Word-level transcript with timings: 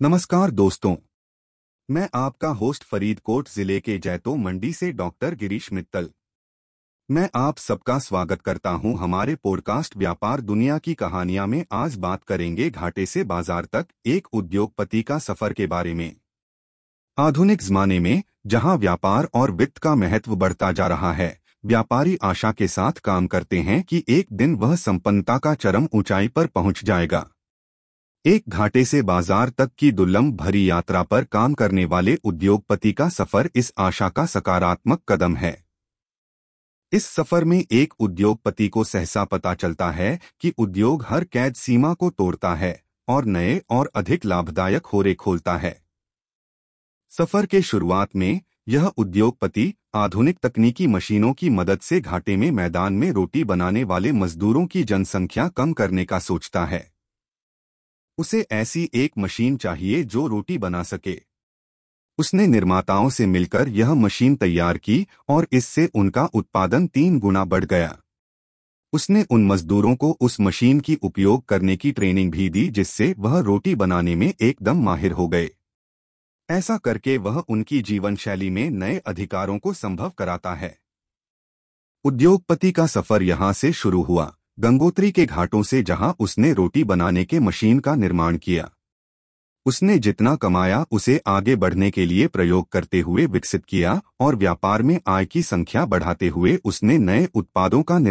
नमस्कार 0.00 0.50
दोस्तों। 0.50 0.94
मैं 1.88 2.08
आपका 2.14 2.48
होस्ट 2.48 2.84
फरीदकोट 2.84 3.48
ज़िले 3.48 3.78
के 3.80 3.96
जैतो 3.98 4.34
मंडी 4.36 4.72
से 4.72 4.90
डॉक्टर 4.92 5.34
गिरीश 5.34 5.72
मित्तल। 5.72 6.08
मैं 7.08 7.28
आप 7.34 7.58
सबका 7.58 7.98
स्वागत 7.98 8.42
करता 8.42 8.70
हूँ 8.70 8.96
हमारे 8.98 9.34
पॉडकास्ट 9.34 9.96
व्यापार 9.96 10.40
दुनिया 10.40 10.76
की 10.78 10.94
कहानियाँ 10.94 11.46
में। 11.46 11.64
आज 11.72 11.96
बात 11.96 12.24
करेंगे 12.24 12.68
घाटे 12.70 13.06
से 13.06 13.24
बाज़ार 13.24 13.64
तक 13.64 13.86
एक 14.06 14.26
उद्योगपति 14.32 15.02
का 15.02 15.18
सफ़र 15.18 15.52
के 15.52 15.66
बारे 15.66 15.94
में। 15.94 16.16
आधुनिक 17.18 17.62
जमाने 17.62 17.98
में, 17.98 18.22
जहाँ 18.46 18.76
व्यापार 18.76 19.28
और 19.34 19.50
वित्त 19.50 19.78
का 19.78 19.94
महत्व 19.94 20.34
बढ़ता 20.34 20.72
जा 20.72 20.86
रहा 20.86 21.12
है, 21.12 21.38
व्यापारी 21.64 22.18
आशा 22.22 22.52
के 22.52 22.68
साथ 22.68 22.92
काम 22.92 23.26
करते 23.26 23.60
हैं 23.60 23.82
कि 23.82 24.04
एक 24.08 24.26
दिन 24.32 24.54
वह 24.54 24.76
संपन्नता 24.76 25.38
का 25.38 25.54
चरम 25.54 25.88
ऊंचाई 25.94 26.28
पर 26.28 26.46
पहुँच 26.46 26.84
जाएगा। 26.84 27.28
एक 28.26 28.42
घाटे 28.48 28.84
से 28.84 29.00
बाज़ार 29.02 29.48
तक 29.48 29.70
की 29.78 29.90
दुर्लभ 29.92 30.30
भरी 30.36 30.68
यात्रा 30.70 31.02
पर 31.02 31.24
काम 31.24 31.52
करने 31.54 31.84
वाले 31.84 32.14
उद्योगपति 32.24 32.92
का 32.92 33.08
सफ़र 33.08 33.48
इस 33.54 33.72
आशा 33.78 34.08
का 34.08 34.24
सकारात्मक 34.26 35.02
कदम 35.08 35.36
है। 35.36 35.52
इस 36.92 37.06
सफ़र 37.06 37.44
में 37.44 37.58
एक 37.72 37.94
उद्योगपति 38.00 38.68
को 38.68 38.84
सहसा 38.84 39.24
पता 39.24 39.52
चलता 39.54 39.90
है 39.90 40.18
कि 40.40 40.52
उद्योग 40.58 41.04
हर 41.08 41.24
कैद 41.24 41.54
सीमा 41.54 41.92
को 41.94 42.08
तोड़ता 42.10 42.54
है 42.54 42.80
और 43.08 43.24
नए 43.24 43.60
और 43.70 43.90
अधिक 43.94 44.24
लाभदायक 44.24 44.86
होरे 44.86 45.14
खोलता 45.14 45.56
है। 45.56 45.74
सफ़र 47.12 47.46
के 47.46 47.62
शुरुआत 47.62 48.16
में 48.16 48.40
यह 48.68 48.86
उद्योगपति 48.86 49.72
आधुनिक 49.94 50.38
तकनीकी 50.38 50.86
मशीनों 50.86 51.32
की 51.32 51.50
मदद 51.50 51.80
से 51.80 52.00
घाटे 52.00 52.36
में 52.36 52.50
मैदान 52.50 52.92
में 52.92 53.10
रोटी 53.12 53.44
बनाने 53.44 53.84
वाले 53.84 54.12
मजदूरों 54.14 54.66
की 54.66 54.84
जनसंख्या 54.84 55.48
कम 55.48 55.72
करने 55.72 56.04
का 56.04 56.18
सोचता 56.18 56.64
है। 56.64 56.95
उसे 58.18 58.46
ऐसी 58.50 58.90
एक 58.94 59.12
मशीन 59.18 59.56
चाहिए 59.56 60.02
जो 60.02 60.26
रोटी 60.26 60.58
बना 60.58 60.82
सके। 60.82 61.22
उसने 62.18 62.46
निर्माताओं 62.46 63.10
से 63.10 63.26
मिलकर 63.26 63.68
यह 63.68 63.94
मशीन 63.94 64.36
तैयार 64.36 64.78
की 64.78 65.06
और 65.28 65.48
इससे 65.52 65.90
उनका 65.94 66.24
उत्पादन 66.24 66.86
तीन 66.86 67.18
गुना 67.18 67.44
बढ़ 67.44 67.64
गया। 67.64 67.98
उसने 68.92 69.24
उन 69.30 69.46
मजदूरों 69.46 69.96
को 69.96 70.18
उस 70.20 70.40
मशीन 70.40 70.80
की 70.80 70.94
उपयोग 70.94 71.44
करने 71.44 71.76
की 71.76 71.92
ट्रेनिंग 71.92 72.32
भी 72.32 72.48
दी 72.48 72.68
जिससे 72.68 73.14
वह 73.18 73.40
रोटी 73.40 73.74
बनाने 73.74 74.16
में 74.16 74.34
एकदम 74.40 74.84
माहिर 74.84 75.12
हो 75.12 75.28
गए। 75.28 75.50
ऐसा 76.50 76.76
करके 76.76 77.18
वह 77.18 77.36
उनकी 77.48 77.82
जीवन 77.82 78.16
शैली 78.16 78.50
में 78.50 78.70
नए 78.70 78.98
अधिकारों 78.98 79.58
को 79.58 79.72
संभव 79.72 80.10
कराता 80.10 80.54
है। 80.54 80.78
उद्योगपति 82.04 82.72
का 82.72 82.86
सफ़र 82.86 83.22
यहाँ 83.22 83.52
से 83.52 83.72
शुरू 83.72 84.02
हुआ। 84.02 84.35
गंगोत्री 84.58 85.10
के 85.12 85.24
घाटों 85.26 85.62
से 85.62 85.82
जहाँ 85.82 86.14
उसने 86.18 86.52
रोटी 86.52 86.84
बनाने 86.84 87.24
के 87.24 87.38
मशीन 87.38 87.78
का 87.78 87.94
निर्माण 87.94 88.36
किया। 88.36 88.68
उसने 89.66 89.98
जितना 89.98 90.34
कमाया, 90.36 90.84
उसे 90.90 91.20
आगे 91.26 91.56
बढ़ने 91.56 91.90
के 91.90 92.06
लिए 92.06 92.26
प्रयोग 92.26 92.68
करते 92.68 93.00
हुए 93.00 93.26
विकसित 93.26 93.64
किया 93.64 94.00
और 94.20 94.36
व्यापार 94.36 94.82
में 94.82 94.98
आय 95.08 95.24
की 95.24 95.42
संख्या 95.42 95.84
बढ़ाते 95.84 96.28
हुए 96.28 96.58
उसने 96.64 96.98
नए 96.98 97.28
उत्पादों 97.34 97.82
का 97.82 97.98